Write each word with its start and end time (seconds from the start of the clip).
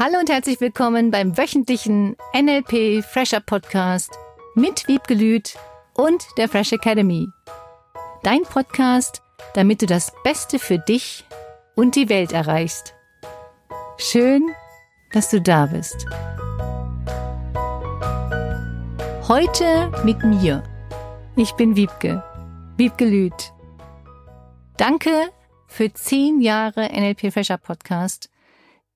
Hallo 0.00 0.20
und 0.20 0.30
herzlich 0.30 0.60
willkommen 0.60 1.10
beim 1.10 1.36
wöchentlichen 1.36 2.14
NLP 2.32 3.02
Fresher 3.04 3.40
Podcast 3.40 4.16
mit 4.54 4.86
Wiebgelüt 4.86 5.56
und 5.92 6.24
der 6.36 6.48
Fresh 6.48 6.72
Academy. 6.72 7.26
Dein 8.22 8.42
Podcast, 8.42 9.22
damit 9.54 9.82
du 9.82 9.86
das 9.86 10.12
Beste 10.22 10.60
für 10.60 10.78
dich 10.78 11.24
und 11.74 11.96
die 11.96 12.08
Welt 12.08 12.30
erreichst. 12.30 12.94
Schön, 13.96 14.48
dass 15.10 15.30
du 15.30 15.40
da 15.40 15.66
bist. 15.66 16.06
Heute 19.26 19.90
mit 20.04 20.22
mir. 20.22 20.62
Ich 21.34 21.50
bin 21.54 21.74
Wiebke, 21.74 22.22
Wiebke 22.76 23.04
Lüth. 23.04 23.52
Danke 24.76 25.32
für 25.66 25.92
zehn 25.92 26.40
Jahre 26.40 26.88
NLP 26.88 27.32
Fresher 27.32 27.58
Podcast. 27.58 28.30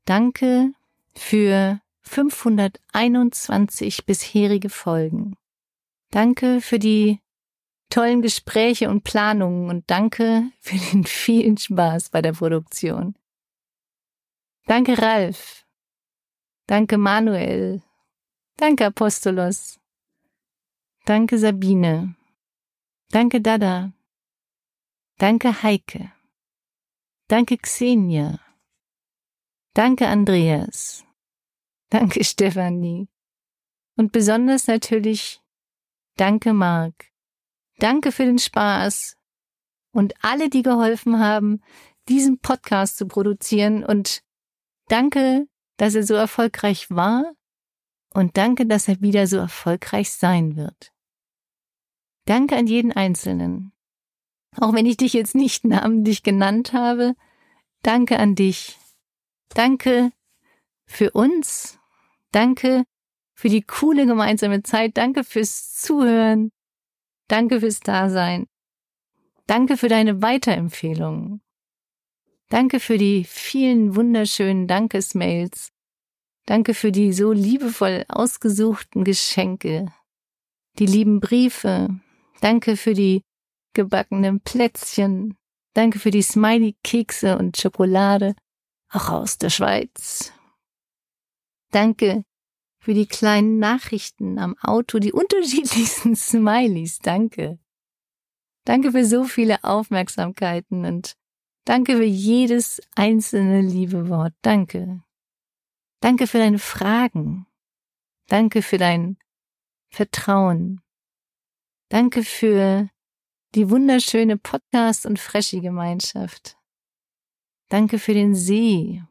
Danke 0.05 0.75
für 1.15 1.81
521 2.03 4.07
bisherige 4.07 4.71
Folgen. 4.71 5.37
Danke 6.11 6.61
für 6.61 6.79
die 6.79 7.19
tollen 7.89 8.23
Gespräche 8.23 8.89
und 8.89 9.03
Planungen 9.05 9.71
und 9.71 9.91
danke 9.91 10.51
für 10.61 10.77
den 10.77 11.05
vielen 11.05 11.59
Spaß 11.59 12.11
bei 12.11 12.23
der 12.23 12.33
Produktion. 12.33 13.17
Danke 14.67 15.01
Ralf. 15.01 15.67
Danke 16.67 16.99
Manuel. 16.99 17.83
Danke 18.57 18.87
Apostolos. 18.87 19.79
Danke 21.05 21.39
Sabine. 21.39 22.15
Danke 23.11 23.41
Dada. 23.41 23.93
Danke 25.19 25.63
Heike. 25.63 26.13
Danke 27.29 27.59
Xenia. 27.59 28.42
Danke 29.75 30.09
Andreas. 30.09 31.05
Danke 31.91 32.25
Stefanie. 32.25 33.09
Und 33.97 34.13
besonders 34.13 34.67
natürlich 34.67 35.43
Danke 36.17 36.53
Marc. 36.53 37.07
Danke 37.79 38.13
für 38.13 38.25
den 38.25 38.39
Spaß 38.39 39.17
und 39.93 40.15
alle, 40.23 40.51
die 40.51 40.63
geholfen 40.63 41.19
haben, 41.19 41.63
diesen 42.09 42.39
Podcast 42.39 42.99
zu 42.99 43.07
produzieren 43.07 43.83
und 43.85 44.23
danke, 44.89 45.47
dass 45.79 45.95
er 45.95 46.03
so 46.03 46.15
erfolgreich 46.15 46.91
war 46.91 47.33
und 48.13 48.37
danke, 48.37 48.67
dass 48.67 48.89
er 48.89 49.01
wieder 49.01 49.27
so 49.27 49.39
erfolgreich 49.39 50.13
sein 50.13 50.57
wird. 50.57 50.93
Danke 52.27 52.57
an 52.57 52.67
jeden 52.67 52.93
Einzelnen. 52.93 53.73
Auch 54.57 54.75
wenn 54.75 54.87
ich 54.87 54.99
dich 54.99 55.15
jetzt 55.15 55.35
nicht 55.35 55.65
namentlich 55.65 56.23
genannt 56.23 56.73
habe, 56.73 57.15
danke 57.83 58.19
an 58.19 58.35
dich. 58.35 58.79
Danke 59.55 60.13
für 60.87 61.11
uns. 61.13 61.79
Danke 62.31 62.85
für 63.35 63.49
die 63.49 63.63
coole 63.63 64.07
gemeinsame 64.07 64.63
Zeit. 64.63 64.97
Danke 64.97 65.25
fürs 65.25 65.75
Zuhören. 65.75 66.51
Danke 67.29 67.61
fürs 67.61 67.81
Dasein. 67.81 68.47
Danke 69.47 69.77
für 69.77 69.89
deine 69.89 70.23
Weiterempfehlungen. 70.23 71.43
Danke 72.49 72.81
für 72.81 72.99
die 72.99 73.25
vielen 73.25 73.97
wunderschönen 73.97 74.69
Dankesmails. 74.69 75.73
Danke 76.47 76.75
für 76.75 76.93
die 76.93 77.13
so 77.13 77.33
liebevoll 77.33 78.05
ausgesuchten 78.09 79.05
Geschenke, 79.05 79.93
die 80.79 80.87
lieben 80.87 81.21
Briefe. 81.21 81.89
Danke 82.41 82.77
für 82.77 82.95
die 82.95 83.23
gebackenen 83.75 84.41
Plätzchen. 84.41 85.37
Danke 85.75 85.99
für 85.99 86.11
die 86.11 86.23
Smiley-Kekse 86.23 87.39
und 87.39 87.57
Schokolade 87.57 88.35
auch 88.93 89.09
aus 89.09 89.39
der 89.39 89.51
Schweiz. 89.51 90.33
Danke 91.71 92.25
für 92.79 92.95
die 92.95 93.07
kleinen 93.07 93.59
Nachrichten 93.59 94.39
am 94.39 94.57
Auto, 94.59 94.99
die 94.99 95.13
unterschiedlichsten 95.13 96.17
Smileys. 96.17 96.99
Danke. 96.99 97.59
Danke 98.65 98.93
für 98.93 99.05
so 99.05 99.25
viele 99.25 99.65
Aufmerksamkeiten 99.65 100.85
und 100.85 101.17
danke 101.65 101.97
für 101.97 102.05
jedes 102.05 102.81
einzelne 102.95 103.61
liebe 103.61 104.09
Wort. 104.09 104.35
Danke. 104.43 105.03
Danke 106.01 106.27
für 106.27 106.39
deine 106.39 106.59
Fragen. 106.59 107.47
Danke 108.29 108.63
für 108.63 108.79
dein 108.79 109.19
Vertrauen. 109.91 110.81
Danke 111.89 112.25
für 112.25 112.89
die 113.55 113.69
wunderschöne 113.69 114.39
Podcast- 114.39 115.07
und 115.07 115.19
Freschi-Gemeinschaft. 115.19 116.57
Danke 117.73 117.99
für 117.99 118.13
den 118.13 118.35
See. 118.35 119.03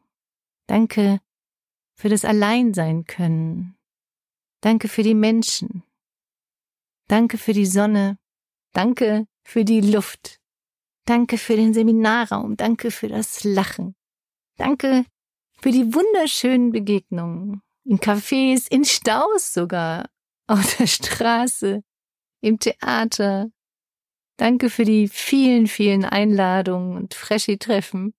Danke 0.68 1.18
für 1.96 2.08
das 2.08 2.24
Alleinsein 2.24 3.06
können. 3.06 3.76
Danke 4.60 4.86
für 4.86 5.02
die 5.02 5.16
Menschen. 5.16 5.82
Danke 7.08 7.38
für 7.38 7.54
die 7.54 7.66
Sonne. 7.66 8.18
Danke 8.72 9.26
für 9.42 9.64
die 9.64 9.80
Luft. 9.80 10.38
Danke 11.06 11.38
für 11.38 11.56
den 11.56 11.74
Seminarraum. 11.74 12.56
Danke 12.56 12.92
für 12.92 13.08
das 13.08 13.42
Lachen. 13.42 13.96
Danke 14.56 15.06
für 15.60 15.72
die 15.72 15.92
wunderschönen 15.92 16.70
Begegnungen. 16.70 17.62
In 17.84 17.98
Cafés, 17.98 18.70
in 18.70 18.84
Staus 18.84 19.52
sogar, 19.52 20.08
auf 20.46 20.76
der 20.76 20.86
Straße, 20.86 21.82
im 22.40 22.60
Theater. 22.60 23.50
Danke 24.36 24.70
für 24.70 24.84
die 24.84 25.08
vielen, 25.08 25.66
vielen 25.66 26.04
Einladungen 26.04 26.96
und 26.96 27.14
Freschi-Treffen. 27.14 28.14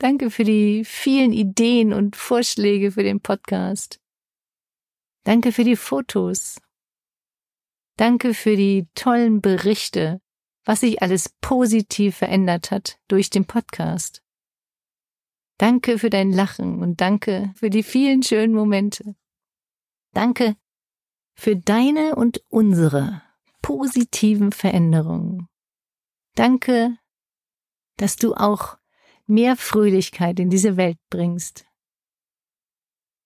Danke 0.00 0.30
für 0.30 0.44
die 0.44 0.82
vielen 0.86 1.34
Ideen 1.34 1.92
und 1.92 2.16
Vorschläge 2.16 2.90
für 2.90 3.02
den 3.02 3.20
Podcast. 3.20 4.00
Danke 5.24 5.52
für 5.52 5.62
die 5.62 5.76
Fotos. 5.76 6.58
Danke 7.98 8.32
für 8.32 8.56
die 8.56 8.88
tollen 8.94 9.42
Berichte, 9.42 10.22
was 10.64 10.80
sich 10.80 11.02
alles 11.02 11.28
positiv 11.42 12.16
verändert 12.16 12.70
hat 12.70 12.98
durch 13.08 13.28
den 13.28 13.44
Podcast. 13.44 14.22
Danke 15.58 15.98
für 15.98 16.08
dein 16.08 16.32
Lachen 16.32 16.80
und 16.80 17.02
danke 17.02 17.52
für 17.54 17.68
die 17.68 17.82
vielen 17.82 18.22
schönen 18.22 18.54
Momente. 18.54 19.14
Danke 20.14 20.56
für 21.34 21.56
deine 21.56 22.16
und 22.16 22.42
unsere 22.48 23.20
positiven 23.60 24.50
Veränderungen. 24.50 25.46
Danke, 26.36 26.96
dass 27.98 28.16
du 28.16 28.32
auch 28.32 28.79
mehr 29.30 29.56
Fröhlichkeit 29.56 30.38
in 30.38 30.50
diese 30.50 30.76
Welt 30.76 30.98
bringst. 31.08 31.64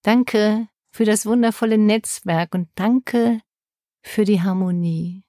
Danke 0.03 0.69
für 0.93 1.05
das 1.05 1.27
wundervolle 1.27 1.79
Netzwerk 1.79 2.55
und 2.55 2.69
danke 2.77 3.41
für 4.03 4.25
die 4.25 4.43
Harmonie. 4.43 5.25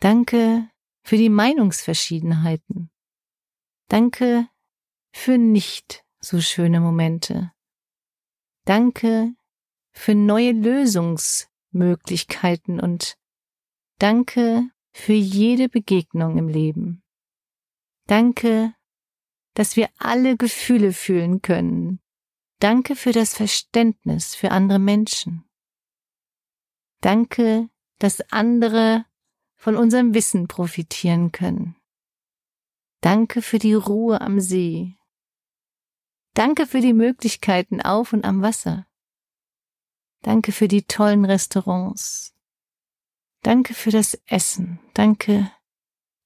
Danke 0.00 0.70
für 1.02 1.16
die 1.16 1.28
Meinungsverschiedenheiten. 1.28 2.92
Danke 3.88 4.48
für 5.12 5.38
nicht 5.38 6.04
so 6.20 6.40
schöne 6.40 6.78
Momente. 6.80 7.50
Danke 8.64 9.34
für 9.92 10.14
neue 10.14 10.52
Lösungsmöglichkeiten 10.52 12.78
und 12.78 13.16
danke 13.98 14.70
für 14.92 15.14
jede 15.14 15.68
Begegnung 15.68 16.38
im 16.38 16.46
Leben. 16.48 17.02
Danke 18.06 18.77
dass 19.58 19.74
wir 19.74 19.90
alle 19.98 20.36
Gefühle 20.36 20.92
fühlen 20.92 21.42
können. 21.42 21.98
Danke 22.60 22.94
für 22.94 23.10
das 23.10 23.34
Verständnis 23.34 24.36
für 24.36 24.52
andere 24.52 24.78
Menschen. 24.78 25.50
Danke, 27.00 27.68
dass 27.98 28.20
andere 28.30 29.04
von 29.56 29.74
unserem 29.74 30.14
Wissen 30.14 30.46
profitieren 30.46 31.32
können. 31.32 31.74
Danke 33.00 33.42
für 33.42 33.58
die 33.58 33.74
Ruhe 33.74 34.20
am 34.20 34.38
See. 34.38 34.96
Danke 36.34 36.64
für 36.64 36.80
die 36.80 36.92
Möglichkeiten 36.92 37.80
auf 37.82 38.12
und 38.12 38.24
am 38.24 38.42
Wasser. 38.42 38.86
Danke 40.22 40.52
für 40.52 40.68
die 40.68 40.84
tollen 40.84 41.24
Restaurants. 41.24 42.32
Danke 43.42 43.74
für 43.74 43.90
das 43.90 44.14
Essen. 44.26 44.78
Danke, 44.94 45.50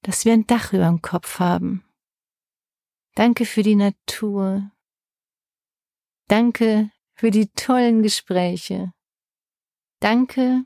dass 0.03 0.23
wir 0.23 0.33
ein 0.33 0.45
Dach 0.45 0.71
über 0.71 0.85
dem 0.85 1.01
Kopf 1.01 1.39
haben. 1.39 1.83
Danke 3.15 3.45
für 3.45 3.61
die 3.61 3.75
Natur. 3.75 4.71
Danke 6.27 6.89
für 7.13 7.29
die 7.29 7.47
tollen 7.49 8.01
Gespräche. 8.01 8.91
Danke 9.99 10.65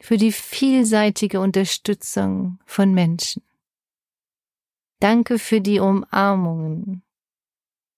für 0.00 0.16
die 0.16 0.32
vielseitige 0.32 1.40
Unterstützung 1.40 2.60
von 2.64 2.94
Menschen. 2.94 3.42
Danke 5.00 5.38
für 5.38 5.60
die 5.60 5.80
Umarmungen. 5.80 7.02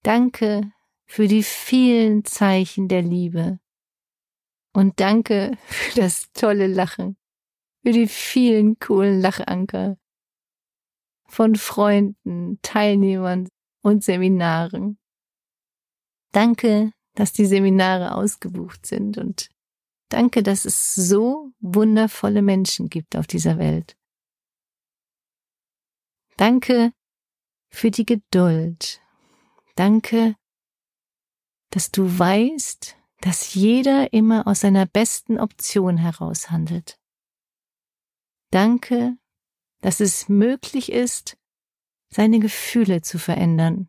Danke 0.03 0.73
für 1.05 1.29
die 1.29 1.43
vielen 1.43 2.25
Zeichen 2.25 2.89
der 2.89 3.03
Liebe. 3.03 3.61
Und 4.73 5.01
danke 5.01 5.59
für 5.67 6.01
das 6.01 6.33
tolle 6.33 6.67
Lachen, 6.67 7.17
für 7.83 7.93
die 7.93 8.07
vielen 8.07 8.79
coolen 8.79 9.21
Lachanker, 9.21 9.99
von 11.31 11.57
Freunden, 11.57 12.59
Teilnehmern 12.63 13.49
und 13.83 14.05
Seminaren. 14.05 14.99
Danke 16.33 16.93
dass 17.15 17.33
die 17.33 17.47
Seminare 17.47 18.15
ausgebucht 18.15 18.87
sind 18.87 19.19
und 19.19 19.51
danke, 20.09 20.43
dass 20.43 20.65
es 20.65 20.95
so 20.95 21.53
wundervolle 21.61 22.43
Menschen 22.43 22.89
gibt 22.89 23.17
auf 23.17 23.27
dieser 23.27 23.59
Welt. 23.59 23.97
Danke 26.37 26.93
für 27.69 27.91
die 27.91 28.07
Geduld. 28.07 29.03
Danke, 29.77 30.37
dass 31.71 31.91
du 31.91 32.19
weißt, 32.19 32.97
dass 33.21 33.55
jeder 33.55 34.13
immer 34.13 34.47
aus 34.47 34.61
seiner 34.61 34.87
besten 34.87 35.39
Option 35.39 35.99
heraus 35.99 36.51
handelt. 36.51 36.99
Danke, 38.51 39.17
dass 39.81 40.01
es 40.01 40.29
möglich 40.29 40.93
ist, 40.93 41.37
seine 42.09 42.39
Gefühle 42.39 43.03
zu 43.03 43.19
verändern. 43.19 43.89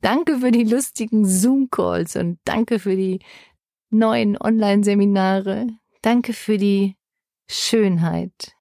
Danke 0.00 0.38
für 0.38 0.50
die 0.50 0.64
lustigen 0.64 1.24
Zoom-Calls 1.24 2.16
und 2.16 2.38
danke 2.44 2.78
für 2.78 2.96
die 2.96 3.20
neuen 3.90 4.36
Online-Seminare. 4.40 5.66
Danke 6.02 6.32
für 6.32 6.58
die 6.58 6.96
Schönheit. 7.48 8.56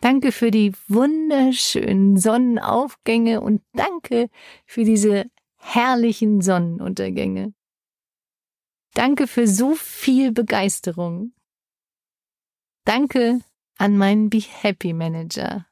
Danke 0.00 0.32
für 0.32 0.50
die 0.50 0.72
wunderschönen 0.88 2.16
Sonnenaufgänge 2.16 3.40
und 3.40 3.62
danke 3.72 4.28
für 4.66 4.84
diese 4.84 5.26
herrlichen 5.56 6.40
Sonnenuntergänge. 6.40 7.54
Danke 8.94 9.26
für 9.26 9.46
so 9.46 9.74
viel 9.74 10.32
Begeisterung. 10.32 11.32
Danke 12.84 13.40
an 13.82 13.98
meinen 13.98 14.30
Be 14.30 14.38
Happy 14.38 14.92
Manager. 14.92 15.66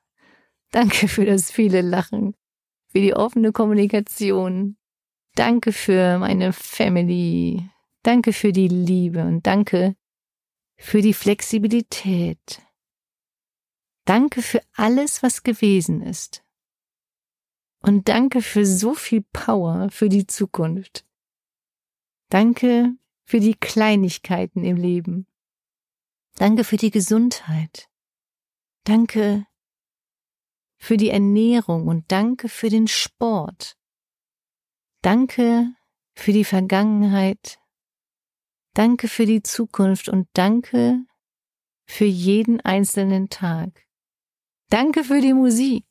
Danke 0.72 1.06
für 1.06 1.24
das 1.24 1.52
viele 1.52 1.80
Lachen, 1.80 2.34
für 2.88 2.98
die 2.98 3.14
offene 3.14 3.52
Kommunikation. 3.52 4.76
Danke 5.36 5.72
für 5.72 6.18
meine 6.18 6.52
Family. 6.52 7.70
Danke 8.02 8.32
für 8.32 8.50
die 8.50 8.66
Liebe 8.66 9.22
und 9.22 9.46
danke 9.46 9.94
für 10.76 11.02
die 11.02 11.14
Flexibilität. 11.14 12.60
Danke 14.06 14.42
für 14.42 14.60
alles, 14.72 15.22
was 15.22 15.44
gewesen 15.44 16.02
ist. 16.02 16.42
Und 17.80 18.08
danke 18.08 18.42
für 18.42 18.66
so 18.66 18.94
viel 18.94 19.24
Power 19.32 19.88
für 19.90 20.08
die 20.08 20.26
Zukunft. 20.26 21.06
Danke 22.28 22.92
für 23.24 23.38
die 23.38 23.54
Kleinigkeiten 23.54 24.64
im 24.64 24.76
Leben. 24.76 25.28
Danke 26.34 26.64
für 26.64 26.76
die 26.76 26.90
Gesundheit. 26.90 27.86
Danke 28.84 29.46
für 30.78 30.96
die 30.96 31.10
Ernährung 31.10 31.86
und 31.86 32.10
danke 32.10 32.48
für 32.48 32.68
den 32.68 32.88
Sport. 32.88 33.76
Danke 35.02 35.72
für 36.14 36.32
die 36.32 36.44
Vergangenheit. 36.44 37.58
Danke 38.74 39.08
für 39.08 39.26
die 39.26 39.42
Zukunft 39.42 40.08
und 40.08 40.28
danke 40.32 41.04
für 41.86 42.04
jeden 42.04 42.60
einzelnen 42.60 43.28
Tag. 43.28 43.86
Danke 44.68 45.04
für 45.04 45.20
die 45.20 45.34
Musik. 45.34 45.84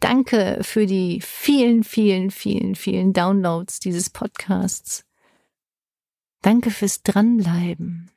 Danke 0.00 0.58
für 0.62 0.84
die 0.84 1.20
vielen, 1.22 1.82
vielen, 1.82 2.30
vielen, 2.30 2.74
vielen 2.74 3.12
Downloads 3.14 3.80
dieses 3.80 4.10
Podcasts. 4.10 5.06
Danke 6.42 6.70
fürs 6.70 7.02
Dranbleiben. 7.02 8.10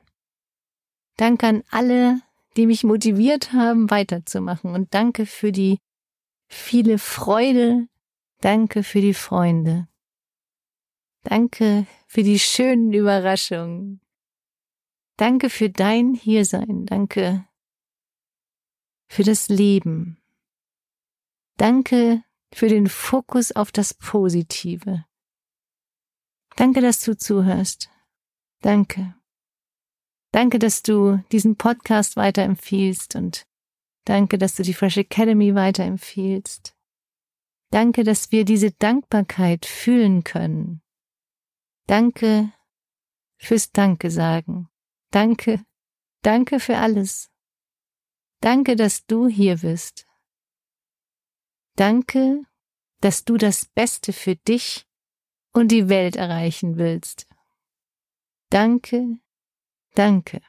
Danke 1.16 1.46
an 1.46 1.64
alle, 1.70 2.20
die 2.60 2.66
mich 2.66 2.84
motiviert 2.84 3.52
haben, 3.54 3.90
weiterzumachen. 3.90 4.74
Und 4.74 4.92
danke 4.92 5.24
für 5.24 5.50
die 5.50 5.78
viele 6.46 6.98
Freude. 6.98 7.88
Danke 8.40 8.82
für 8.82 9.00
die 9.00 9.14
Freunde. 9.14 9.88
Danke 11.22 11.86
für 12.06 12.22
die 12.22 12.38
schönen 12.38 12.92
Überraschungen. 12.92 14.00
Danke 15.16 15.50
für 15.50 15.70
dein 15.70 16.14
Hiersein. 16.14 16.86
Danke 16.86 17.46
für 19.08 19.22
das 19.22 19.48
Leben. 19.48 20.18
Danke 21.56 22.22
für 22.52 22.68
den 22.68 22.88
Fokus 22.88 23.52
auf 23.52 23.72
das 23.72 23.94
Positive. 23.94 25.04
Danke, 26.56 26.80
dass 26.80 27.02
du 27.02 27.16
zuhörst. 27.16 27.90
Danke. 28.60 29.19
Danke, 30.32 30.58
dass 30.58 30.82
du 30.82 31.22
diesen 31.32 31.56
Podcast 31.56 32.16
weiterempfiehlst 32.16 33.16
und 33.16 33.46
danke, 34.04 34.38
dass 34.38 34.54
du 34.54 34.62
die 34.62 34.74
Fresh 34.74 34.98
Academy 34.98 35.54
weiterempfiehlst. 35.54 36.76
Danke, 37.70 38.04
dass 38.04 38.32
wir 38.32 38.44
diese 38.44 38.72
Dankbarkeit 38.72 39.66
fühlen 39.66 40.24
können. 40.24 40.82
Danke 41.86 42.52
fürs 43.38 43.72
Danke 43.72 44.10
sagen. 44.10 44.68
Danke, 45.10 45.64
danke 46.22 46.60
für 46.60 46.76
alles. 46.76 47.30
Danke, 48.40 48.76
dass 48.76 49.06
du 49.06 49.28
hier 49.28 49.58
bist. 49.58 50.06
Danke, 51.76 52.44
dass 53.00 53.24
du 53.24 53.36
das 53.36 53.66
Beste 53.66 54.12
für 54.12 54.36
dich 54.36 54.86
und 55.52 55.68
die 55.68 55.88
Welt 55.88 56.16
erreichen 56.16 56.76
willst. 56.76 57.26
Danke, 58.50 59.18
Danke. 59.94 60.40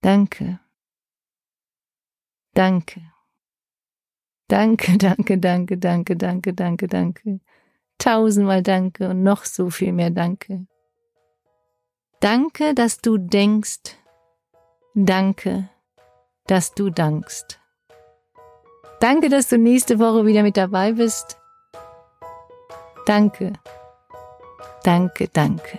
Danke. 0.00 0.60
Danke. 2.54 3.00
Danke, 4.48 4.98
danke, 4.98 5.38
danke, 5.38 5.76
danke, 5.78 6.16
danke, 6.16 6.52
danke, 6.52 6.86
danke. 6.86 7.40
Tausendmal 7.98 8.62
danke 8.62 9.08
und 9.08 9.22
noch 9.22 9.44
so 9.44 9.70
viel 9.70 9.92
mehr 9.92 10.10
danke. 10.10 10.66
Danke, 12.20 12.74
dass 12.74 13.00
du 13.00 13.18
denkst. 13.18 13.96
Danke, 14.94 15.68
dass 16.46 16.74
du 16.74 16.90
dankst. 16.90 17.60
Danke, 19.00 19.28
dass 19.28 19.48
du 19.48 19.58
nächste 19.58 19.98
Woche 19.98 20.24
wieder 20.24 20.42
mit 20.42 20.56
dabei 20.56 20.92
bist. 20.92 21.38
Danke. 23.06 23.52
Danke, 24.82 25.28
danke. 25.28 25.78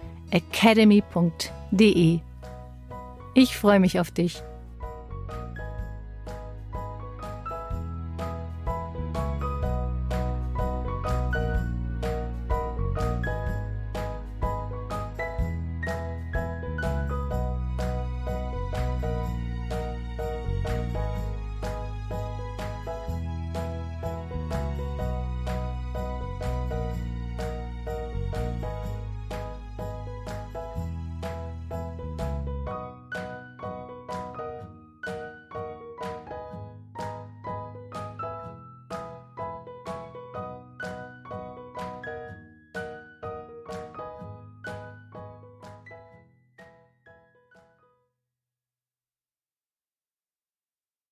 www.fresh-academy.de. 0.31 2.19
Ich 3.33 3.57
freue 3.57 3.79
mich 3.79 3.99
auf 3.99 4.11
dich. 4.11 4.41